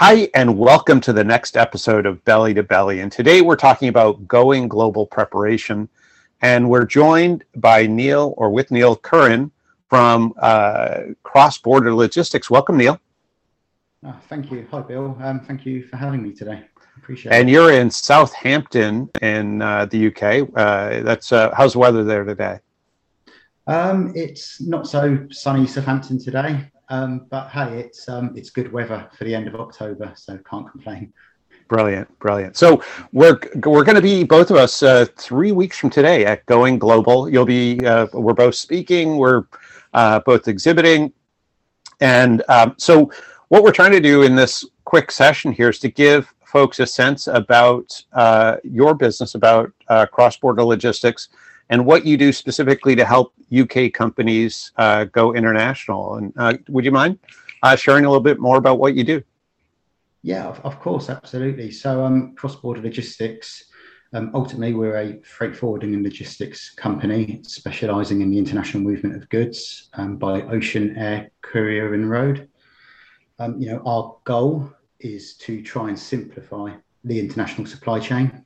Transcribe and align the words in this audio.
Hi, 0.00 0.30
and 0.32 0.56
welcome 0.56 1.00
to 1.00 1.12
the 1.12 1.24
next 1.24 1.56
episode 1.56 2.06
of 2.06 2.24
Belly 2.24 2.54
to 2.54 2.62
Belly. 2.62 3.00
And 3.00 3.10
today 3.10 3.40
we're 3.40 3.56
talking 3.56 3.88
about 3.88 4.28
going 4.28 4.68
global 4.68 5.08
preparation. 5.08 5.88
And 6.40 6.70
we're 6.70 6.84
joined 6.86 7.42
by 7.56 7.88
Neil 7.88 8.32
or 8.36 8.50
with 8.50 8.70
Neil 8.70 8.94
Curran 8.94 9.50
from 9.88 10.34
uh, 10.38 11.00
Cross 11.24 11.58
Border 11.58 11.92
Logistics. 11.92 12.48
Welcome, 12.48 12.76
Neil. 12.76 13.00
Oh, 14.06 14.14
thank 14.28 14.52
you. 14.52 14.68
Hi, 14.70 14.82
Bill. 14.82 15.18
Um, 15.20 15.40
thank 15.40 15.66
you 15.66 15.82
for 15.82 15.96
having 15.96 16.22
me 16.22 16.32
today. 16.32 16.62
Appreciate 16.96 17.32
and 17.32 17.34
it. 17.34 17.40
And 17.40 17.50
you're 17.50 17.72
in 17.72 17.90
Southampton 17.90 19.10
in 19.20 19.60
uh, 19.60 19.86
the 19.86 20.06
UK. 20.06 20.48
Uh, 20.54 21.02
that's 21.02 21.32
uh, 21.32 21.52
how's 21.56 21.72
the 21.72 21.80
weather 21.80 22.04
there 22.04 22.22
today? 22.22 22.60
Um, 23.66 24.12
it's 24.14 24.60
not 24.60 24.86
so 24.86 25.26
sunny 25.32 25.66
Southampton 25.66 26.20
today. 26.20 26.70
Um, 26.90 27.26
but 27.30 27.48
hey, 27.50 27.80
it's 27.80 28.08
um, 28.08 28.32
it's 28.34 28.50
good 28.50 28.72
weather 28.72 29.08
for 29.16 29.24
the 29.24 29.34
end 29.34 29.46
of 29.46 29.54
October, 29.54 30.12
so 30.16 30.38
can't 30.48 30.70
complain. 30.70 31.12
Brilliant, 31.68 32.18
brilliant. 32.18 32.56
So 32.56 32.82
we're 33.12 33.38
we're 33.66 33.84
going 33.84 33.96
to 33.96 34.02
be 34.02 34.24
both 34.24 34.50
of 34.50 34.56
us 34.56 34.82
uh, 34.82 35.06
three 35.16 35.52
weeks 35.52 35.78
from 35.78 35.90
today 35.90 36.24
at 36.24 36.46
Going 36.46 36.78
Global. 36.78 37.28
You'll 37.28 37.44
be 37.44 37.78
uh, 37.84 38.06
we're 38.14 38.32
both 38.32 38.54
speaking, 38.54 39.18
we're 39.18 39.44
uh, 39.92 40.20
both 40.20 40.48
exhibiting, 40.48 41.12
and 42.00 42.42
um, 42.48 42.74
so 42.78 43.12
what 43.48 43.62
we're 43.62 43.72
trying 43.72 43.92
to 43.92 44.00
do 44.00 44.22
in 44.22 44.34
this 44.34 44.64
quick 44.84 45.10
session 45.10 45.52
here 45.52 45.68
is 45.68 45.78
to 45.80 45.90
give 45.90 46.32
folks 46.46 46.80
a 46.80 46.86
sense 46.86 47.26
about 47.26 48.02
uh, 48.14 48.56
your 48.64 48.94
business, 48.94 49.34
about 49.34 49.70
uh, 49.88 50.06
cross 50.06 50.38
border 50.38 50.64
logistics, 50.64 51.28
and 51.70 51.84
what 51.84 52.04
you 52.04 52.16
do 52.16 52.32
specifically 52.32 52.96
to 52.96 53.04
help 53.04 53.34
UK 53.56 53.92
companies 53.92 54.72
uh, 54.76 55.04
go 55.04 55.34
international. 55.34 56.16
And 56.16 56.32
uh, 56.36 56.54
would 56.68 56.84
you 56.84 56.92
mind 56.92 57.18
uh, 57.62 57.76
sharing 57.76 58.04
a 58.04 58.08
little 58.08 58.22
bit 58.22 58.38
more 58.38 58.56
about 58.56 58.78
what 58.78 58.94
you 58.94 59.04
do? 59.04 59.22
Yeah, 60.22 60.46
of, 60.46 60.80
course, 60.80 61.10
absolutely. 61.10 61.70
So, 61.70 62.04
um, 62.04 62.34
cross 62.34 62.56
border 62.56 62.82
logistics. 62.82 63.64
Um, 64.12 64.30
ultimately, 64.34 64.74
we're 64.74 64.96
a 64.96 65.20
freight 65.22 65.54
forwarding 65.54 65.94
and 65.94 66.02
logistics 66.02 66.74
company 66.74 67.40
specializing 67.44 68.22
in 68.22 68.30
the 68.30 68.38
international 68.38 68.82
movement 68.82 69.16
of 69.16 69.28
goods 69.28 69.90
um, 69.94 70.16
by 70.16 70.42
ocean, 70.42 70.96
air, 70.96 71.30
courier, 71.42 71.94
and 71.94 72.10
road. 72.10 72.48
Um, 73.38 73.60
you 73.60 73.70
know, 73.70 73.82
our 73.86 74.16
goal 74.24 74.72
is 74.98 75.36
to 75.36 75.62
try 75.62 75.88
and 75.88 75.98
simplify 75.98 76.74
the 77.04 77.20
international 77.20 77.66
supply 77.66 78.00
chain 78.00 78.44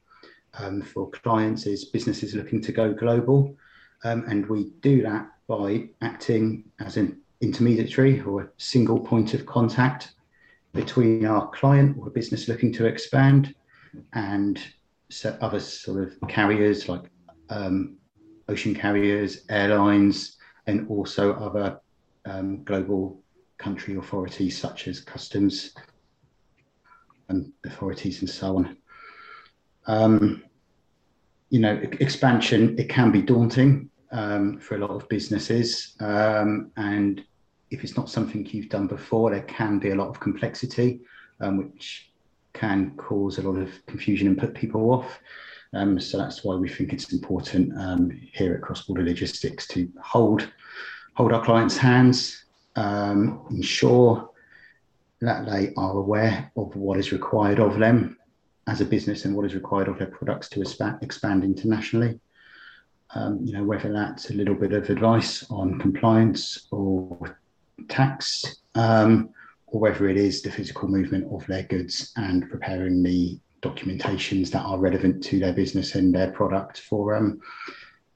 um, 0.58 0.82
for 0.82 1.10
clients 1.10 1.66
is 1.66 1.86
businesses 1.86 2.34
looking 2.34 2.60
to 2.62 2.72
go 2.72 2.92
global. 2.92 3.56
Um, 4.04 4.24
and 4.28 4.46
we 4.46 4.70
do 4.80 5.02
that 5.02 5.28
by 5.46 5.88
acting 6.00 6.64
as 6.80 6.96
an 6.96 7.20
intermediary 7.40 8.20
or 8.20 8.42
a 8.42 8.48
single 8.56 8.98
point 8.98 9.34
of 9.34 9.46
contact 9.46 10.12
between 10.72 11.26
our 11.26 11.48
client 11.50 11.96
or 12.00 12.10
business 12.10 12.48
looking 12.48 12.72
to 12.72 12.86
expand 12.86 13.54
and 14.14 14.60
other 15.40 15.60
sort 15.60 16.02
of 16.02 16.28
carriers 16.28 16.88
like 16.88 17.02
um, 17.50 17.96
ocean 18.48 18.74
carriers, 18.74 19.44
airlines, 19.50 20.38
and 20.66 20.88
also 20.88 21.34
other 21.34 21.78
um, 22.24 22.62
global 22.64 23.20
country 23.58 23.96
authorities 23.96 24.58
such 24.58 24.88
as 24.88 25.00
customs 25.00 25.74
and 27.28 27.52
authorities 27.64 28.20
and 28.20 28.30
so 28.30 28.56
on. 28.56 28.76
Um, 29.86 30.44
you 31.50 31.60
know, 31.60 31.78
expansion 32.00 32.78
it 32.78 32.88
can 32.88 33.10
be 33.10 33.20
daunting 33.20 33.90
um, 34.10 34.58
for 34.58 34.76
a 34.76 34.78
lot 34.78 34.90
of 34.90 35.08
businesses, 35.08 35.94
um, 36.00 36.70
and 36.76 37.22
if 37.70 37.82
it's 37.84 37.96
not 37.96 38.08
something 38.08 38.46
you've 38.46 38.68
done 38.68 38.86
before, 38.86 39.30
there 39.30 39.42
can 39.42 39.78
be 39.78 39.90
a 39.90 39.94
lot 39.94 40.08
of 40.08 40.20
complexity, 40.20 41.00
um, 41.40 41.58
which 41.58 42.10
can 42.52 42.92
cause 42.96 43.38
a 43.38 43.42
lot 43.42 43.58
of 43.58 43.70
confusion 43.86 44.26
and 44.28 44.38
put 44.38 44.54
people 44.54 44.90
off. 44.92 45.18
Um, 45.74 45.98
so 45.98 46.18
that's 46.18 46.44
why 46.44 46.54
we 46.54 46.68
think 46.68 46.92
it's 46.92 47.12
important 47.12 47.72
um, 47.78 48.10
here 48.32 48.54
at 48.54 48.60
Cross 48.60 48.82
Border 48.82 49.04
Logistics 49.04 49.66
to 49.68 49.90
hold 50.02 50.52
hold 51.14 51.32
our 51.32 51.44
clients' 51.44 51.76
hands, 51.76 52.44
ensure 52.76 54.30
that 55.20 55.46
they 55.46 55.72
are 55.76 55.98
aware 55.98 56.50
of 56.56 56.74
what 56.74 56.98
is 56.98 57.12
required 57.12 57.60
of 57.60 57.78
them 57.78 58.16
as 58.66 58.80
a 58.80 58.84
business 58.84 59.24
and 59.24 59.34
what 59.34 59.44
is 59.44 59.54
required 59.54 59.88
of 59.88 59.98
their 59.98 60.08
products 60.08 60.48
to 60.50 60.60
expand, 60.60 61.44
internationally. 61.44 62.18
Um, 63.14 63.40
you 63.42 63.52
know, 63.52 63.64
whether 63.64 63.92
that's 63.92 64.30
a 64.30 64.34
little 64.34 64.54
bit 64.54 64.72
of 64.72 64.88
advice 64.88 65.44
on 65.50 65.78
compliance 65.78 66.68
or 66.70 67.38
tax, 67.88 68.60
um, 68.74 69.30
or 69.66 69.80
whether 69.80 70.08
it 70.08 70.16
is 70.16 70.40
the 70.40 70.50
physical 70.50 70.88
movement 70.88 71.30
of 71.32 71.46
their 71.46 71.64
goods 71.64 72.12
and 72.16 72.48
preparing 72.48 73.02
the 73.02 73.38
documentations 73.60 74.50
that 74.50 74.62
are 74.62 74.78
relevant 74.78 75.22
to 75.24 75.38
their 75.38 75.52
business 75.52 75.94
and 75.94 76.14
their 76.14 76.30
product 76.32 76.80
for 76.80 77.14
um, 77.14 77.40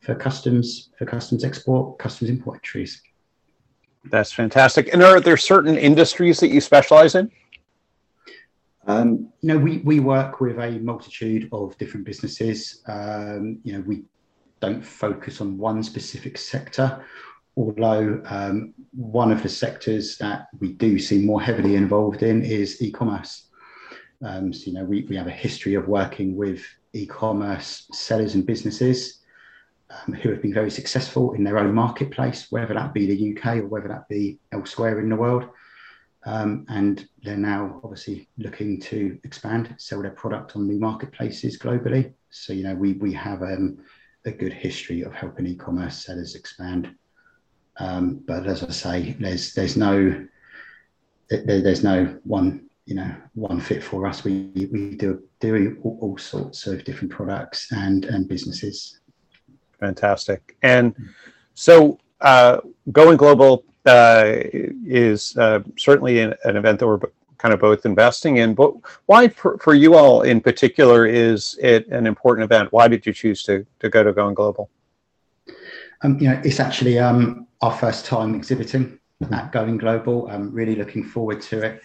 for 0.01 0.15
customs 0.15 0.91
for 0.99 1.05
customs 1.05 1.45
export, 1.45 1.99
customs 1.99 2.31
import 2.31 2.59
entries. 2.59 3.03
That's 4.05 4.33
fantastic. 4.33 4.93
And 4.93 5.03
are 5.03 5.21
there 5.21 5.37
certain 5.37 5.77
industries 5.77 6.39
that 6.41 6.49
you 6.49 6.61
specialize 6.61 7.15
in? 7.15 7.31
Um, 8.87 9.33
you 9.41 9.49
know, 9.49 9.59
we, 9.59 9.79
we 9.79 10.01
work 10.01 10.41
with 10.41 10.59
a 10.59 10.79
multitude 10.79 11.49
of 11.53 11.77
different 11.79 12.07
businesses. 12.07 12.83
Um, 12.87 13.59
you 13.65 13.73
know, 13.73 13.81
we 13.81 14.05
don't 14.61 14.85
focus 14.85 15.41
on 15.41 15.59
one 15.59 15.83
specific 15.83 16.39
sector, 16.39 17.05
although 17.57 18.23
um, 18.27 18.75
one 18.95 19.33
of 19.33 19.43
the 19.43 19.49
sectors 19.49 20.17
that 20.19 20.49
we 20.61 20.73
do 20.73 20.99
see 20.99 21.19
more 21.19 21.43
heavily 21.43 21.75
involved 21.75 22.23
in 22.23 22.43
is 22.43 22.81
e-commerce. 22.81 23.49
Um, 24.25 24.53
so, 24.53 24.71
you 24.71 24.75
know, 24.75 24.85
we, 24.85 25.03
we 25.03 25.17
have 25.17 25.27
a 25.27 25.33
history 25.33 25.75
of 25.75 25.89
working 25.89 26.37
with 26.37 26.65
e-commerce 26.93 27.89
sellers 27.93 28.35
and 28.35 28.47
businesses 28.47 29.21
um, 29.91 30.15
who 30.15 30.31
have 30.31 30.41
been 30.41 30.55
very 30.55 30.71
successful 30.71 31.33
in 31.33 31.45
their 31.45 31.59
own 31.59 31.75
marketplace, 31.75 32.47
whether 32.51 32.75
that 32.75 32.95
be 32.95 33.07
the 33.07 33.37
UK 33.37 33.57
or 33.57 33.67
whether 33.67 33.89
that 33.89 34.09
be 34.09 34.39
elsewhere 34.53 35.01
in 35.01 35.09
the 35.09 35.17
world. 35.17 35.49
Um, 36.27 36.67
and 36.69 37.09
they're 37.23 37.37
now 37.37 37.81
obviously 37.85 38.29
looking 38.37 38.81
to 38.81 39.17
expand, 39.23 39.75
sell 39.79 40.03
their 40.03 40.11
product 40.11 40.57
on 40.57 40.67
new 40.67 40.79
marketplaces 40.79 41.57
globally. 41.57 42.13
So, 42.31 42.53
you 42.53 42.65
know, 42.65 42.75
we, 42.75 42.95
we 42.95 43.13
have 43.13 43.43
um, 43.43 43.79
a 44.25 44.33
good 44.33 44.53
history 44.53 45.03
of 45.03 45.15
helping 45.15 45.47
e-commerce 45.47 46.05
sellers 46.05 46.35
expand. 46.35 46.93
Um, 47.79 48.23
but 48.27 48.47
as 48.47 48.65
I 48.65 48.71
say, 48.71 49.17
there's 49.21 49.55
there's 49.55 49.77
no 49.77 50.27
there, 51.29 51.61
there's 51.61 51.85
no 51.85 52.19
one 52.25 52.69
you 52.87 52.95
know 52.95 53.15
one 53.35 53.61
fit 53.61 53.83
for 53.83 54.07
us. 54.07 54.25
We 54.25 54.51
we 54.73 54.97
do 54.97 55.23
do 55.41 55.79
all, 55.83 55.99
all 56.01 56.19
sorts 56.19 56.67
of 56.67 56.85
different 56.85 57.13
products 57.13 57.71
and 57.73 58.05
and 58.07 58.29
businesses. 58.29 59.01
Fantastic. 59.79 60.57
And 60.63 60.95
so 61.55 61.99
uh, 62.23 62.61
going 62.93 63.19
global 63.19 63.65
uh, 63.87 64.33
is 64.85 65.37
uh, 65.37 65.61
certainly 65.77 66.21
an, 66.21 66.35
an, 66.45 66.57
event 66.57 66.81
that 66.81 66.87
we're 66.87 67.01
kind 67.39 67.55
of 67.55 67.61
both 67.61 67.87
investing 67.87 68.39
in. 68.39 68.55
But 68.55 68.75
why, 69.07 69.29
for, 69.29 69.59
for 69.59 69.75
you 69.75 69.95
all 69.95 70.23
in 70.23 70.41
particular, 70.41 71.07
is 71.07 71.59
it 71.61 71.87
an 71.89 72.07
important 72.07 72.45
event? 72.45 72.73
Why 72.73 72.89
did 72.89 73.07
you 73.07 73.13
choose 73.13 73.43
to, 73.45 73.67
to 73.81 73.89
go 73.89 74.03
to 74.03 74.13
Going 74.13 74.35
Global? 74.35 74.71
Um, 76.03 76.19
you 76.19 76.29
know, 76.29 76.41
it's 76.45 76.61
actually 76.61 76.99
um, 76.99 77.47
our 77.63 77.73
first 77.73 78.05
time 78.05 78.35
exhibiting 78.35 78.99
at 79.31 79.53
Going 79.53 79.79
Global. 79.79 80.29
I'm 80.29 80.53
really 80.53 80.75
looking 80.75 81.05
forward 81.05 81.41
to 81.43 81.63
it. 81.63 81.83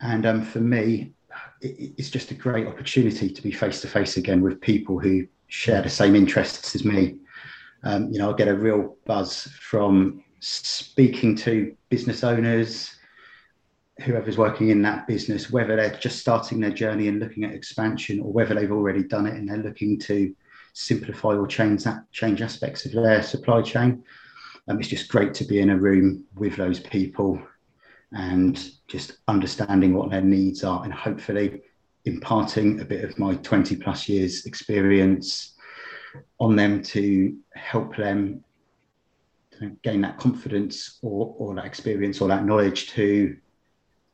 And 0.00 0.26
um, 0.26 0.42
for 0.42 0.60
me, 0.60 1.12
it, 1.60 1.92
it's 1.98 2.10
just 2.10 2.30
a 2.30 2.34
great 2.34 2.66
opportunity 2.66 3.30
to 3.30 3.42
be 3.42 3.52
face 3.52 3.80
to 3.82 3.88
face 3.88 4.16
again 4.16 4.42
with 4.42 4.60
people 4.60 4.98
who 4.98 5.26
share 5.48 5.82
the 5.82 5.90
same 5.90 6.16
interests 6.16 6.74
as 6.74 6.84
me. 6.84 7.18
Um, 7.82 8.10
you 8.10 8.18
know, 8.18 8.32
I 8.32 8.36
get 8.36 8.48
a 8.48 8.54
real 8.54 8.96
buzz 9.04 9.48
from 9.60 10.24
speaking 10.46 11.34
to 11.34 11.74
business 11.88 12.22
owners, 12.22 12.94
whoever's 14.04 14.38
working 14.38 14.70
in 14.70 14.80
that 14.82 15.06
business, 15.06 15.50
whether 15.50 15.74
they're 15.74 15.96
just 15.96 16.18
starting 16.18 16.60
their 16.60 16.70
journey 16.70 17.08
and 17.08 17.18
looking 17.18 17.44
at 17.44 17.52
expansion, 17.52 18.20
or 18.20 18.32
whether 18.32 18.54
they've 18.54 18.70
already 18.70 19.02
done 19.02 19.26
it 19.26 19.34
and 19.34 19.48
they're 19.48 19.56
looking 19.56 19.98
to 19.98 20.34
simplify 20.72 21.30
or 21.30 21.46
change 21.46 21.82
that 21.82 22.00
change 22.12 22.42
aspects 22.42 22.84
of 22.84 22.92
their 22.92 23.22
supply 23.22 23.60
chain. 23.60 24.04
Um, 24.68 24.78
it's 24.78 24.88
just 24.88 25.08
great 25.08 25.34
to 25.34 25.44
be 25.44 25.60
in 25.60 25.70
a 25.70 25.76
room 25.76 26.24
with 26.36 26.56
those 26.56 26.80
people 26.80 27.40
and 28.12 28.70
just 28.86 29.18
understanding 29.26 29.94
what 29.94 30.10
their 30.10 30.20
needs 30.22 30.62
are 30.62 30.84
and 30.84 30.92
hopefully 30.92 31.62
imparting 32.04 32.80
a 32.80 32.84
bit 32.84 33.04
of 33.04 33.18
my 33.18 33.34
20 33.36 33.76
plus 33.76 34.08
years 34.08 34.46
experience 34.46 35.54
on 36.38 36.54
them 36.54 36.82
to 36.82 37.36
help 37.54 37.96
them 37.96 38.44
gain 39.82 40.00
that 40.02 40.18
confidence 40.18 40.98
or, 41.02 41.34
or 41.38 41.54
that 41.54 41.64
experience 41.64 42.20
or 42.20 42.28
that 42.28 42.44
knowledge 42.44 42.90
to 42.90 43.36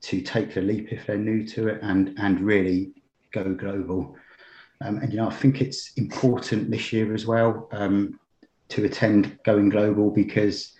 to 0.03 0.21
take 0.21 0.53
the 0.53 0.61
leap 0.61 0.93
if 0.93 1.07
they're 1.07 1.17
new 1.17 1.47
to 1.47 1.69
it 1.69 1.81
and 1.83 2.15
and 2.19 2.41
really 2.41 2.93
go 3.33 3.55
global. 3.55 4.17
Um, 4.81 4.99
and 4.99 5.13
you 5.13 5.19
know, 5.19 5.29
I 5.29 5.35
think 5.35 5.61
it's 5.61 5.93
important 5.97 6.71
this 6.71 6.93
year 6.93 7.15
as 7.15 7.25
well 7.25 7.69
um, 7.73 8.19
to 8.69 8.85
attend 8.85 9.39
going 9.45 9.69
global 9.69 10.11
because 10.11 10.73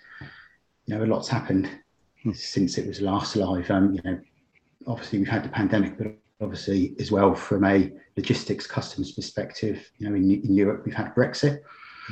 you 0.85 0.95
know 0.95 1.03
a 1.03 1.05
lot's 1.05 1.29
happened 1.29 1.69
since 2.33 2.77
it 2.77 2.87
was 2.87 3.01
last 3.01 3.35
live. 3.35 3.69
Um, 3.71 3.93
you 3.93 4.01
know, 4.03 4.19
obviously 4.87 5.19
we've 5.19 5.27
had 5.27 5.43
the 5.43 5.49
pandemic, 5.49 5.97
but 5.97 6.07
obviously 6.41 6.95
as 6.99 7.11
well 7.11 7.33
from 7.33 7.63
a 7.65 7.91
logistics 8.17 8.67
customs 8.67 9.13
perspective, 9.13 9.89
you 9.97 10.09
know, 10.09 10.15
in, 10.15 10.29
in 10.29 10.53
Europe 10.53 10.83
we've 10.85 10.95
had 10.95 11.15
Brexit. 11.15 11.59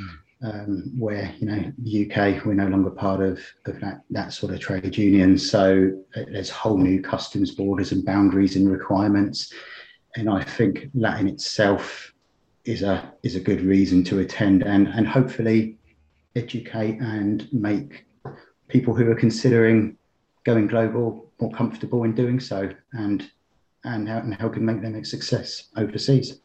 Mm. 0.00 0.08
Um, 0.44 0.90
where 0.98 1.32
you 1.38 1.46
know 1.46 1.72
the 1.78 2.10
UK 2.10 2.44
we're 2.44 2.54
no 2.54 2.66
longer 2.66 2.90
part 2.90 3.20
of, 3.20 3.38
of 3.66 3.78
that, 3.78 4.02
that 4.10 4.32
sort 4.32 4.52
of 4.52 4.58
trade 4.58 4.98
union 4.98 5.38
so 5.38 5.92
uh, 6.16 6.22
there's 6.32 6.50
whole 6.50 6.78
new 6.78 7.00
customs 7.00 7.52
borders 7.52 7.92
and 7.92 8.04
boundaries 8.04 8.56
and 8.56 8.68
requirements 8.68 9.52
and 10.16 10.28
I 10.28 10.42
think 10.42 10.90
that 10.94 11.20
in 11.20 11.28
itself 11.28 12.12
is 12.64 12.82
a 12.82 13.12
is 13.22 13.36
a 13.36 13.40
good 13.40 13.60
reason 13.60 14.02
to 14.04 14.18
attend 14.18 14.62
and 14.62 14.88
and 14.88 15.06
hopefully 15.06 15.76
educate 16.36 16.98
and 17.00 17.48
make 17.52 18.04
people 18.68 18.94
who 18.94 19.10
are 19.10 19.14
considering 19.14 19.96
going 20.44 20.66
global 20.66 21.30
more 21.40 21.52
comfortable 21.52 22.04
in 22.04 22.14
doing 22.14 22.40
so 22.40 22.70
and 22.92 23.30
and, 23.84 24.08
and 24.08 24.34
helping 24.34 24.64
make 24.64 24.80
them 24.80 24.94
a 24.94 25.04
success 25.04 25.68
overseas. 25.76 26.40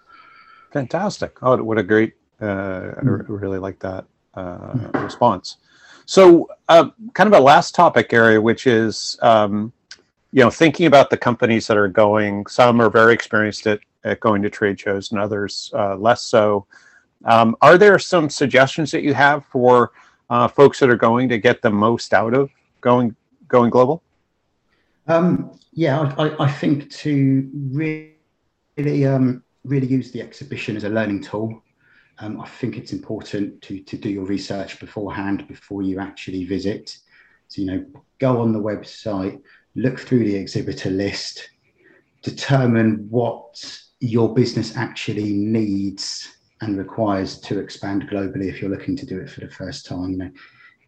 Fantastic! 0.71 1.38
Oh, 1.41 1.61
what 1.63 1.77
a 1.77 1.83
great! 1.83 2.13
Uh. 2.42 2.92
I 2.98 3.01
really 3.01 3.60
like 3.60 3.80
that 3.80 4.06
uh, 4.36 4.89
response. 4.95 5.57
So, 6.06 6.50
uh, 6.69 6.89
kind 7.13 7.34
of 7.34 7.38
a 7.38 7.44
last 7.44 7.75
topic 7.75 8.13
area, 8.13 8.39
which 8.39 8.66
is 8.66 9.18
um, 9.22 9.74
you 10.31 10.42
know 10.44 10.50
thinking 10.50 10.86
about 10.86 11.10
the 11.10 11.18
companies 11.18 11.68
that 11.68 11.78
are 11.78 11.88
going. 11.88 12.45
Some 12.48 12.80
are 12.80 12.89
very 12.89 13.13
experienced 13.13 13.68
at, 13.68 13.80
at 14.04 14.19
going 14.19 14.42
to 14.44 14.50
trade 14.50 14.80
shows, 14.80 15.12
and 15.12 15.19
others 15.19 15.72
uh, 15.74 15.95
less 15.95 16.22
so. 16.24 16.66
Um, 17.25 17.57
are 17.62 17.78
there 17.78 18.00
some 18.00 18.30
suggestions 18.30 18.92
that 18.92 19.01
you 19.01 19.13
have 19.13 19.45
for 19.48 19.92
uh, 20.30 20.48
folks 20.48 20.80
that 20.80 20.89
are 20.89 20.95
going 20.98 21.28
to 21.30 21.38
get 21.38 21.62
the 21.62 21.72
most 21.72 22.13
out 22.13 22.34
of 22.34 22.51
going 22.81 23.16
going 23.48 23.69
global? 23.69 24.01
Um, 25.07 25.60
yeah, 25.74 26.13
I, 26.18 26.44
I, 26.44 26.51
think 26.51 26.92
to 26.92 27.50
really 27.72 29.06
um, 29.06 29.44
really 29.63 29.88
use 29.88 30.12
the 30.12 30.22
exhibition 30.22 30.75
as 30.75 30.84
a 30.84 30.89
learning 30.89 31.24
tool. 31.24 31.63
Um, 32.19 32.41
I 32.41 32.47
think 32.47 32.77
it's 32.77 32.93
important 32.93 33.61
to 33.63 33.79
to 33.81 33.97
do 33.97 34.09
your 34.09 34.25
research 34.25 34.79
beforehand 34.79 35.47
before 35.47 35.83
you 35.83 35.99
actually 35.99 36.45
visit. 36.45 36.97
So 37.47 37.61
you 37.61 37.67
know, 37.67 37.85
go 38.19 38.41
on 38.41 38.53
the 38.53 38.59
website, 38.59 39.41
look 39.75 39.99
through 39.99 40.25
the 40.25 40.35
exhibitor 40.35 40.89
list, 40.89 41.49
determine 42.21 43.07
what 43.09 43.79
your 43.99 44.33
business 44.33 44.75
actually 44.75 45.31
needs 45.33 46.37
and 46.61 46.77
requires 46.77 47.39
to 47.39 47.59
expand 47.59 48.09
globally 48.09 48.49
if 48.49 48.61
you're 48.61 48.71
looking 48.71 48.95
to 48.95 49.05
do 49.05 49.19
it 49.19 49.29
for 49.29 49.41
the 49.41 49.49
first 49.49 49.85
time. 49.85 50.11
You 50.11 50.17
know, 50.17 50.31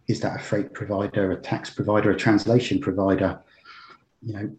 is 0.08 0.20
that 0.22 0.40
a 0.40 0.44
freight 0.44 0.74
provider, 0.74 1.32
a 1.32 1.40
tax 1.40 1.70
provider, 1.70 2.12
a 2.12 2.18
translation 2.18 2.80
provider? 2.80 3.40
You 4.24 4.34
know, 4.34 4.58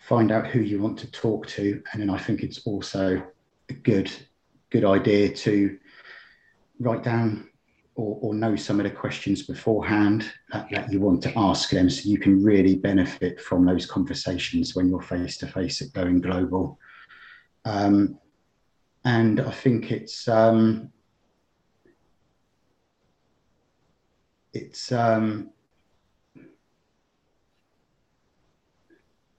find 0.00 0.32
out 0.32 0.46
who 0.46 0.60
you 0.60 0.80
want 0.80 0.98
to 1.00 1.10
talk 1.10 1.46
to, 1.48 1.82
and 1.92 2.00
then 2.00 2.10
I 2.10 2.18
think 2.18 2.42
it's 2.42 2.66
also 2.66 3.22
a 3.68 3.72
good 3.74 4.10
good 4.70 4.84
idea 4.84 5.32
to 5.32 5.78
write 6.78 7.02
down 7.02 7.48
or, 7.94 8.18
or 8.20 8.34
know 8.34 8.54
some 8.56 8.78
of 8.78 8.84
the 8.84 8.90
questions 8.90 9.42
beforehand 9.42 10.30
that, 10.52 10.68
that 10.70 10.92
you 10.92 11.00
want 11.00 11.22
to 11.22 11.32
ask 11.36 11.70
them 11.70 11.88
so 11.88 12.08
you 12.08 12.18
can 12.18 12.44
really 12.44 12.76
benefit 12.76 13.40
from 13.40 13.64
those 13.64 13.86
conversations 13.86 14.76
when 14.76 14.88
you're 14.88 15.00
face 15.00 15.38
to 15.38 15.46
face 15.46 15.80
at 15.80 15.92
going 15.92 16.20
global. 16.20 16.78
Um, 17.64 18.18
and 19.04 19.40
I 19.40 19.50
think 19.50 19.90
it's 19.92 20.28
um, 20.28 20.92
it's 24.52 24.92
um, 24.92 25.50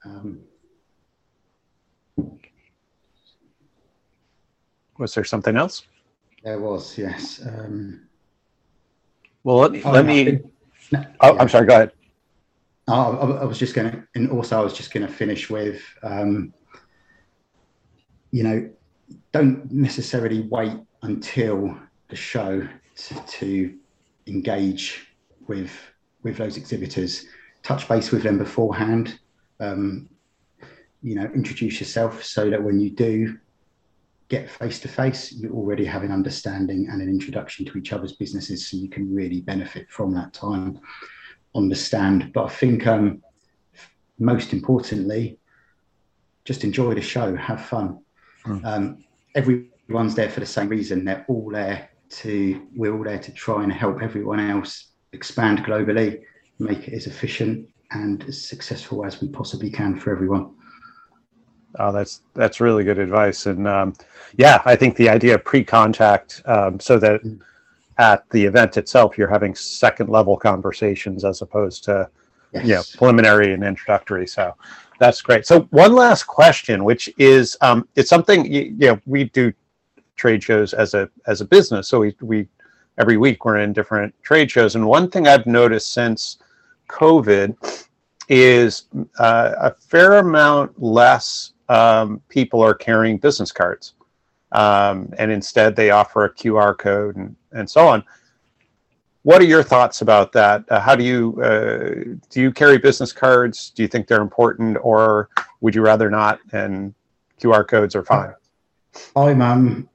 um, 0.04 0.40
was 4.98 5.14
there 5.14 5.24
something 5.24 5.56
else? 5.56 5.84
There 6.44 6.60
was, 6.60 6.96
yes. 6.96 7.40
Um, 7.44 8.08
well, 9.44 9.58
let 9.58 9.72
me. 9.72 9.82
Oh, 9.84 9.90
let 9.90 10.06
me 10.06 10.40
no, 10.92 11.04
oh, 11.20 11.34
yeah. 11.34 11.40
I'm 11.40 11.48
sorry. 11.48 11.66
Go 11.66 11.74
ahead. 11.74 11.92
Oh, 12.86 13.18
I, 13.18 13.42
I 13.42 13.44
was 13.44 13.58
just 13.58 13.74
going 13.74 13.90
to, 13.90 14.02
and 14.14 14.30
also 14.30 14.58
I 14.58 14.62
was 14.62 14.72
just 14.72 14.92
going 14.92 15.06
to 15.06 15.12
finish 15.12 15.50
with, 15.50 15.82
um, 16.02 16.54
you 18.30 18.42
know, 18.42 18.70
don't 19.32 19.70
necessarily 19.70 20.42
wait 20.42 20.76
until 21.02 21.78
the 22.08 22.16
show 22.16 22.66
to, 22.96 23.14
to 23.26 23.74
engage 24.26 25.06
with 25.46 25.70
with 26.22 26.36
those 26.36 26.56
exhibitors. 26.56 27.26
Touch 27.62 27.88
base 27.88 28.10
with 28.10 28.22
them 28.22 28.38
beforehand. 28.38 29.18
Um, 29.60 30.08
you 31.02 31.14
know, 31.14 31.30
introduce 31.34 31.80
yourself 31.80 32.24
so 32.24 32.50
that 32.50 32.62
when 32.62 32.80
you 32.80 32.90
do 32.90 33.38
get 34.28 34.50
face 34.50 34.78
to 34.80 34.88
face, 34.88 35.32
you 35.32 35.50
already 35.52 35.84
have 35.84 36.02
an 36.02 36.12
understanding 36.12 36.88
and 36.90 37.00
an 37.00 37.08
introduction 37.08 37.64
to 37.66 37.78
each 37.78 37.92
other's 37.92 38.12
businesses, 38.12 38.66
so 38.66 38.76
you 38.76 38.88
can 38.88 39.14
really 39.14 39.40
benefit 39.40 39.90
from 39.90 40.14
that 40.14 40.32
time 40.32 40.78
on 41.54 41.68
the 41.68 41.74
stand. 41.74 42.32
But 42.32 42.44
I 42.44 42.48
think 42.48 42.86
um, 42.86 43.22
most 44.18 44.52
importantly, 44.52 45.38
just 46.44 46.64
enjoy 46.64 46.94
the 46.94 47.00
show, 47.00 47.34
have 47.36 47.64
fun. 47.64 48.00
Mm. 48.44 48.64
Um, 48.64 49.04
everyone's 49.34 50.14
there 50.14 50.30
for 50.30 50.40
the 50.40 50.46
same 50.46 50.68
reason. 50.68 51.04
They're 51.04 51.24
all 51.28 51.50
there 51.50 51.90
to, 52.10 52.66
we're 52.76 52.96
all 52.96 53.04
there 53.04 53.18
to 53.18 53.32
try 53.32 53.62
and 53.62 53.72
help 53.72 54.02
everyone 54.02 54.40
else 54.40 54.92
expand 55.12 55.64
globally, 55.64 56.22
make 56.58 56.88
it 56.88 56.94
as 56.94 57.06
efficient 57.06 57.68
and 57.92 58.22
as 58.24 58.42
successful 58.42 59.06
as 59.06 59.22
we 59.22 59.28
possibly 59.28 59.70
can 59.70 59.98
for 59.98 60.12
everyone. 60.12 60.54
Oh, 61.78 61.92
that's 61.92 62.22
that's 62.34 62.60
really 62.60 62.84
good 62.84 62.98
advice, 62.98 63.46
and 63.46 63.68
um, 63.68 63.94
yeah, 64.36 64.62
I 64.64 64.74
think 64.74 64.96
the 64.96 65.08
idea 65.08 65.34
of 65.34 65.44
pre-contact, 65.44 66.42
um, 66.46 66.80
so 66.80 66.98
that 66.98 67.22
mm. 67.22 67.40
at 67.98 68.28
the 68.30 68.44
event 68.44 68.76
itself, 68.76 69.18
you're 69.18 69.28
having 69.28 69.54
second-level 69.54 70.38
conversations 70.38 71.24
as 71.24 71.42
opposed 71.42 71.84
to, 71.84 72.08
yes. 72.52 72.66
you 72.66 72.74
know, 72.74 72.82
preliminary 72.96 73.52
and 73.52 73.62
introductory. 73.62 74.26
So, 74.26 74.54
that's 74.98 75.22
great. 75.22 75.46
So 75.46 75.62
one 75.70 75.94
last 75.94 76.24
question, 76.24 76.84
which 76.84 77.08
is 77.18 77.56
um, 77.60 77.88
it's 77.94 78.10
something 78.10 78.44
you, 78.52 78.62
you, 78.62 78.88
know 78.88 79.00
we 79.06 79.24
do 79.24 79.52
trade 80.16 80.42
shows 80.42 80.74
as 80.74 80.94
a 80.94 81.08
as 81.26 81.40
a 81.40 81.44
business. 81.44 81.88
So 81.88 82.00
we 82.00 82.14
we 82.20 82.48
every 82.98 83.16
week 83.16 83.44
we're 83.44 83.58
in 83.58 83.72
different 83.72 84.14
trade 84.22 84.50
shows, 84.50 84.74
and 84.74 84.86
one 84.86 85.10
thing 85.10 85.28
I've 85.28 85.46
noticed 85.46 85.92
since 85.92 86.38
COVID 86.88 87.86
is 88.28 88.84
uh, 89.18 89.52
a 89.58 89.74
fair 89.74 90.14
amount 90.14 90.82
less 90.82 91.52
um, 91.68 92.20
people 92.28 92.62
are 92.62 92.74
carrying 92.74 93.18
business 93.18 93.52
cards, 93.52 93.94
um, 94.52 95.12
and 95.18 95.30
instead 95.30 95.76
they 95.76 95.90
offer 95.90 96.24
a 96.24 96.34
QR 96.34 96.76
code 96.76 97.16
and 97.16 97.36
and 97.52 97.68
so 97.68 97.88
on 97.88 98.04
what 99.28 99.42
are 99.42 99.44
your 99.44 99.62
thoughts 99.62 100.00
about 100.00 100.32
that? 100.32 100.64
Uh, 100.70 100.80
how 100.80 100.96
do 100.96 101.04
you 101.04 101.38
uh, 101.42 102.16
do 102.30 102.40
you 102.40 102.50
carry 102.50 102.78
business 102.78 103.12
cards? 103.12 103.68
Do 103.68 103.82
you 103.82 103.88
think 103.88 104.06
they're 104.06 104.22
important, 104.22 104.78
or 104.80 105.28
would 105.60 105.74
you 105.74 105.82
rather 105.82 106.08
not? 106.08 106.40
And 106.52 106.94
QR 107.38 107.68
codes 107.68 107.94
are 107.94 108.02
fine. 108.02 108.32
I'm 109.16 109.42
um, 109.42 109.88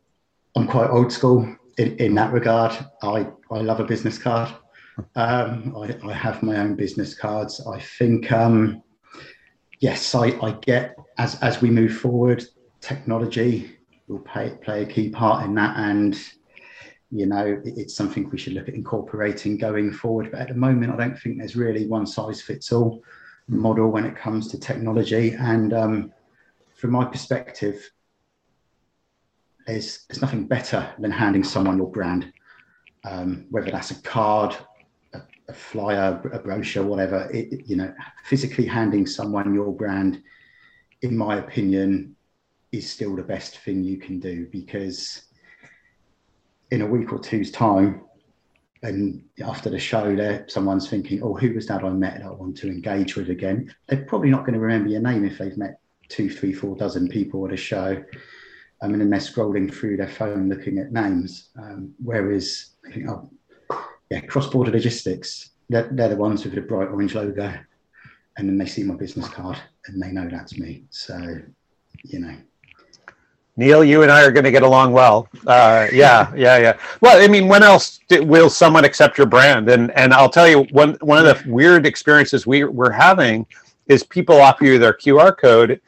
I'm 0.56 0.68
quite 0.68 0.92
old 0.92 1.12
school 1.12 1.56
in, 1.80 1.98
in 1.98 2.14
that 2.14 2.32
regard. 2.32 2.74
I 3.02 3.28
I 3.50 3.62
love 3.62 3.80
a 3.80 3.86
business 3.86 4.20
card. 4.20 4.54
Um, 5.16 5.76
I, 5.76 5.98
I 6.08 6.14
have 6.14 6.44
my 6.44 6.58
own 6.58 6.76
business 6.76 7.16
cards. 7.16 7.60
I 7.66 7.80
think 7.80 8.32
um, 8.32 8.83
yes, 9.84 10.16
I, 10.16 10.28
I 10.42 10.52
get 10.62 10.98
as 11.18 11.36
as 11.42 11.62
we 11.62 11.70
move 11.70 11.94
forward, 11.98 12.44
technology 12.80 13.78
will 14.08 14.20
play 14.20 14.58
play 14.64 14.84
a 14.84 14.86
key 14.86 15.10
part 15.10 15.46
in 15.46 15.54
that, 15.56 15.76
and 15.78 16.18
you 17.12 17.26
know, 17.26 17.62
it's 17.66 17.94
something 17.94 18.30
we 18.30 18.38
should 18.38 18.54
look 18.54 18.70
at 18.70 18.76
incorporating 18.76 19.58
going 19.58 19.92
forward. 19.92 20.32
But 20.32 20.40
at 20.40 20.48
the 20.48 20.56
moment, 20.56 20.94
I 20.94 20.96
don't 20.96 21.20
think 21.20 21.38
there's 21.38 21.58
really 21.58 21.86
one 21.86 22.08
size 22.08 22.42
fits 22.42 22.72
all 22.72 23.04
model 23.48 23.90
when 23.92 24.06
it 24.06 24.16
comes 24.16 24.48
to 24.48 24.60
technology. 24.60 25.34
And 25.34 25.74
um, 25.74 26.14
from 26.74 26.92
my 26.92 27.04
perspective, 27.04 27.78
there's 29.68 30.06
there's 30.08 30.22
nothing 30.22 30.48
better 30.48 30.90
than 30.98 31.12
handing 31.12 31.44
someone 31.44 31.78
your 31.78 31.92
brand, 31.92 32.32
um, 33.04 33.48
whether 33.50 33.70
that's 33.70 33.92
a 33.92 34.02
card, 34.02 34.56
a, 35.48 35.54
flyer, 35.54 36.22
a 36.32 36.40
brochure, 36.40 36.84
whatever. 36.84 37.30
It, 37.34 37.68
you 37.68 37.76
know, 37.76 37.94
physically 38.24 38.66
handing 38.66 39.06
someone 39.06 39.54
your 39.54 39.74
brand, 39.74 40.22
in 41.02 41.18
my 41.18 41.38
opinion, 41.38 42.16
is 42.72 42.90
still 42.90 43.16
the 43.16 43.24
best 43.24 43.60
thing 43.60 43.84
you 43.84 43.98
can 43.98 44.20
do 44.20 44.48
because 44.52 45.24
in 46.72 46.82
a 46.82 46.88
week 46.88 47.14
or 47.14 47.20
two's 47.20 47.52
time, 47.52 48.02
and 48.82 49.24
after 49.46 49.70
the 49.70 49.80
show, 49.80 50.16
there 50.16 50.46
someone's 50.50 50.90
thinking, 50.90 51.22
"Oh, 51.24 51.36
who 51.36 51.54
was 51.54 51.68
that 51.68 51.84
I 51.84 51.90
met 51.90 52.20
that 52.20 52.26
I 52.26 52.32
want 52.32 52.58
to 52.58 52.68
engage 52.68 53.16
with 53.16 53.30
again?" 53.30 53.74
They're 53.88 54.06
probably 54.06 54.30
not 54.30 54.42
going 54.42 54.56
to 54.56 54.60
remember 54.60 54.90
your 54.90 55.02
name 55.02 55.24
if 55.24 55.38
they've 55.38 55.58
met 55.58 55.80
two, 56.10 56.30
three, 56.30 56.52
four 56.52 56.76
dozen 56.76 57.08
people 57.08 57.46
at 57.46 57.54
a 57.54 57.58
show. 57.58 58.04
I 58.82 58.88
mean, 58.88 59.00
and 59.00 59.14
they're 59.14 59.20
scrolling 59.20 59.74
through 59.74 59.98
their 59.98 60.10
phone 60.10 60.50
looking 60.50 60.80
at 60.80 60.92
names. 60.92 61.50
Um, 61.56 61.94
whereas, 62.04 62.72
I 62.86 62.92
think, 62.92 63.10
oh, 63.10 63.30
yeah, 64.10 64.22
cross-border 64.22 64.72
logistics, 64.72 65.52
they're, 65.70 65.90
they're 65.92 66.10
the 66.10 66.16
ones 66.16 66.44
with 66.44 66.56
the 66.56 66.62
bright 66.62 66.90
orange 66.90 67.16
logo. 67.16 67.54
and 68.38 68.50
then 68.50 68.58
they 68.58 68.66
see 68.66 68.84
my 68.84 68.96
business 68.96 69.28
card 69.30 69.58
and 69.88 70.02
they 70.02 70.12
know 70.12 70.28
that's 70.30 70.58
me. 70.58 70.84
So, 70.90 71.18
you 72.04 72.20
know. 72.20 72.36
Neil, 73.56 73.84
you 73.84 74.02
and 74.02 74.12
I 74.12 74.24
are 74.24 74.32
going 74.32 74.46
to 74.46 74.52
get 74.52 74.64
along 74.64 74.94
well. 74.94 75.28
Uh, 75.46 75.88
yeah, 75.94 76.34
yeah, 76.36 76.58
yeah. 76.58 76.78
Well, 77.02 77.24
I 77.24 77.28
mean, 77.28 77.48
when 77.48 77.62
else 77.62 78.00
did, 78.10 78.28
will 78.28 78.50
someone 78.50 78.84
accept 78.84 79.16
your 79.18 79.28
brand? 79.28 79.70
And 79.70 79.92
and 79.92 80.12
I'll 80.12 80.30
tell 80.30 80.48
you 80.48 80.62
one 80.72 80.98
one 81.02 81.24
of 81.24 81.26
the 81.26 81.52
weird 81.52 81.86
experiences 81.86 82.48
we 82.48 82.64
we're 82.64 82.92
having 82.92 83.46
is 83.88 84.04
people 84.04 84.42
offer 84.42 84.66
you 84.66 84.80
their 84.80 84.94
QR 84.94 85.38
code, 85.38 85.80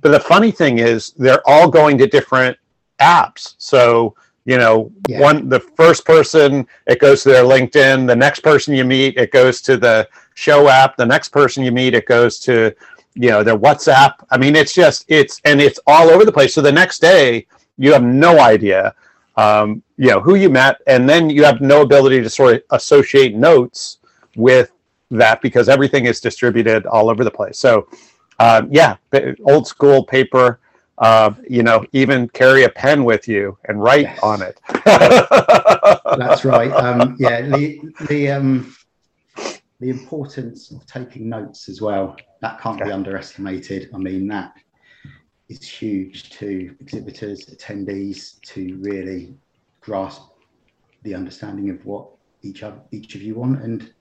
but 0.00 0.10
the 0.10 0.20
funny 0.20 0.50
thing 0.50 0.78
is 0.78 1.10
they're 1.10 1.42
all 1.46 1.68
going 1.68 1.98
to 1.98 2.06
different 2.06 2.56
apps. 2.98 3.56
So 3.58 4.14
you 4.44 4.58
know, 4.58 4.90
yeah. 5.08 5.20
one 5.20 5.48
the 5.48 5.60
first 5.60 6.04
person 6.04 6.66
it 6.86 6.98
goes 6.98 7.22
to 7.22 7.28
their 7.28 7.44
LinkedIn, 7.44 8.06
the 8.06 8.16
next 8.16 8.40
person 8.40 8.74
you 8.74 8.84
meet 8.84 9.16
it 9.16 9.30
goes 9.30 9.60
to 9.62 9.76
the 9.76 10.08
show 10.34 10.68
app, 10.68 10.96
the 10.96 11.06
next 11.06 11.28
person 11.28 11.62
you 11.64 11.72
meet 11.72 11.94
it 11.94 12.06
goes 12.06 12.38
to 12.40 12.74
you 13.14 13.30
know 13.30 13.42
their 13.42 13.56
whatsapp. 13.58 14.14
I 14.30 14.38
mean 14.38 14.56
it's 14.56 14.74
just 14.74 15.04
it's 15.08 15.40
and 15.44 15.60
it's 15.60 15.78
all 15.86 16.08
over 16.10 16.24
the 16.24 16.32
place. 16.32 16.54
So 16.54 16.60
the 16.60 16.72
next 16.72 17.00
day 17.00 17.46
you 17.78 17.92
have 17.92 18.02
no 18.02 18.40
idea 18.40 18.94
um, 19.36 19.82
you 19.96 20.08
know 20.08 20.20
who 20.20 20.34
you 20.34 20.50
met 20.50 20.80
and 20.86 21.08
then 21.08 21.30
you 21.30 21.44
have 21.44 21.60
no 21.60 21.82
ability 21.82 22.20
to 22.22 22.28
sort 22.28 22.56
of 22.56 22.62
associate 22.70 23.34
notes 23.34 23.98
with 24.36 24.72
that 25.10 25.40
because 25.40 25.68
everything 25.68 26.06
is 26.06 26.20
distributed 26.20 26.86
all 26.86 27.08
over 27.08 27.22
the 27.22 27.30
place. 27.30 27.58
So 27.58 27.86
um, 28.40 28.68
yeah 28.72 28.96
old 29.44 29.68
school 29.68 30.04
paper 30.04 30.58
uh, 31.02 31.32
you 31.48 31.62
know 31.62 31.84
even 31.92 32.28
carry 32.30 32.64
a 32.64 32.68
pen 32.68 33.04
with 33.04 33.28
you 33.28 33.58
and 33.66 33.82
write 33.82 34.06
yes. 34.06 34.18
on 34.22 34.40
it 34.40 34.60
that's 36.18 36.44
right 36.44 36.72
um, 36.72 37.16
yeah 37.18 37.42
the 37.42 37.80
the 38.08 38.30
um 38.30 38.74
the 39.80 39.90
importance 39.90 40.70
of 40.70 40.86
taking 40.86 41.28
notes 41.28 41.68
as 41.68 41.80
well 41.80 42.16
that 42.42 42.60
can't 42.60 42.80
okay. 42.80 42.90
be 42.90 42.92
underestimated. 42.92 43.88
I 43.94 43.98
mean, 43.98 44.26
that 44.26 44.54
is 45.48 45.66
huge 45.66 46.30
to 46.30 46.74
exhibitors, 46.80 47.46
attendees 47.46 48.40
to 48.42 48.76
really 48.82 49.34
grasp 49.80 50.22
the 51.04 51.14
understanding 51.14 51.70
of 51.70 51.84
what 51.86 52.08
each 52.42 52.62
of 52.64 52.80
each 52.90 53.14
of 53.14 53.22
you 53.22 53.36
want 53.36 53.62
and 53.62 53.92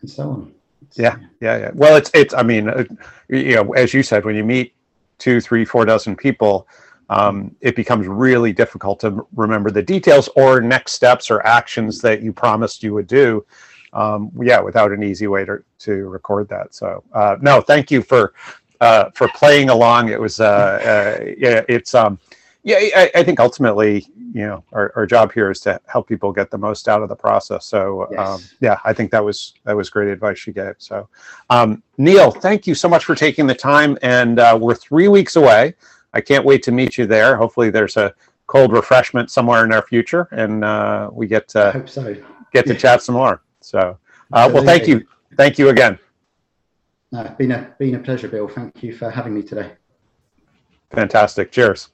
and 0.00 0.08
so 0.08 0.30
on. 0.30 0.54
yeah, 0.94 1.16
yeah, 1.40 1.58
yeah. 1.58 1.70
Well, 1.74 1.96
it's 1.96 2.10
it's. 2.14 2.32
I 2.32 2.44
mean, 2.44 2.68
uh, 2.68 2.84
you 3.28 3.56
know, 3.56 3.72
as 3.72 3.92
you 3.92 4.04
said, 4.04 4.24
when 4.24 4.36
you 4.36 4.44
meet 4.44 4.72
two, 5.18 5.40
three, 5.40 5.64
four 5.64 5.84
dozen 5.84 6.16
people, 6.16 6.66
um, 7.10 7.54
it 7.60 7.74
becomes 7.74 8.06
really 8.06 8.52
difficult 8.52 9.00
to 9.00 9.26
remember 9.34 9.70
the 9.70 9.82
details 9.82 10.28
or 10.36 10.60
next 10.60 10.92
steps 10.92 11.30
or 11.30 11.44
actions 11.46 12.00
that 12.00 12.22
you 12.22 12.32
promised 12.32 12.82
you 12.82 12.92
would 12.94 13.06
do 13.06 13.44
um, 13.92 14.30
yeah, 14.42 14.60
without 14.60 14.92
an 14.92 15.02
easy 15.02 15.26
way 15.26 15.44
to, 15.44 15.62
to 15.80 16.08
record 16.08 16.48
that. 16.48 16.74
So 16.74 17.02
uh, 17.12 17.36
no, 17.40 17.60
thank 17.60 17.90
you 17.90 18.02
for 18.02 18.34
uh, 18.80 19.10
for 19.14 19.28
playing 19.28 19.70
along. 19.70 20.08
It 20.08 20.20
was 20.20 20.40
uh, 20.40 20.44
uh 20.44 21.24
yeah, 21.36 21.62
it's 21.68 21.94
um, 21.94 22.18
yeah, 22.68 22.76
I, 22.94 23.10
I, 23.14 23.22
think 23.22 23.40
ultimately, 23.40 24.06
you 24.34 24.46
know, 24.46 24.62
our, 24.72 24.92
our 24.94 25.06
job 25.06 25.32
here 25.32 25.50
is 25.50 25.60
to 25.60 25.80
help 25.86 26.06
people 26.06 26.32
get 26.32 26.50
the 26.50 26.58
most 26.58 26.86
out 26.86 27.02
of 27.02 27.08
the 27.08 27.16
process. 27.16 27.64
So 27.64 28.02
um, 28.02 28.08
yes. 28.12 28.28
um, 28.28 28.42
yeah, 28.60 28.78
I 28.84 28.92
think 28.92 29.10
that 29.12 29.24
was 29.24 29.54
that 29.64 29.74
was 29.74 29.88
great 29.88 30.08
advice 30.08 30.46
you 30.46 30.52
gave. 30.52 30.74
So 30.76 31.08
um, 31.48 31.82
Neil, 31.96 32.30
thank 32.30 32.66
you 32.66 32.74
so 32.74 32.88
much 32.88 33.06
for 33.06 33.14
taking 33.14 33.46
the 33.46 33.54
time, 33.54 33.96
and 34.02 34.38
uh, 34.38 34.58
we're 34.60 34.74
three 34.74 35.08
weeks 35.08 35.36
away. 35.36 35.74
I 36.12 36.20
can't 36.20 36.44
wait 36.44 36.62
to 36.64 36.72
meet 36.72 36.98
you 36.98 37.06
there. 37.06 37.36
Hopefully, 37.36 37.70
there's 37.70 37.96
a 37.96 38.14
cold 38.46 38.72
refreshment 38.72 39.30
somewhere 39.30 39.64
in 39.64 39.72
our 39.72 39.82
future, 39.82 40.28
and 40.32 40.62
uh, 40.62 41.08
we 41.10 41.26
get 41.26 41.48
to 41.48 41.82
so. 41.86 42.14
get 42.52 42.66
to 42.66 42.74
chat 42.74 43.02
some 43.02 43.14
more. 43.14 43.40
So, 43.62 43.98
uh, 44.32 44.50
well, 44.52 44.64
thank 44.64 44.86
you. 44.86 45.06
Thank 45.36 45.58
you 45.58 45.70
again. 45.70 45.98
No, 47.12 47.24
been 47.38 47.52
a 47.52 47.74
been 47.78 47.94
a 47.94 47.98
pleasure, 47.98 48.28
Bill. 48.28 48.46
Thank 48.48 48.82
you 48.82 48.94
for 48.94 49.10
having 49.10 49.34
me 49.34 49.42
today. 49.42 49.72
Fantastic. 50.90 51.50
Cheers. 51.50 51.88